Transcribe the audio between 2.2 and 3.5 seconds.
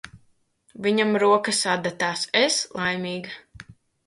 es– laimīga.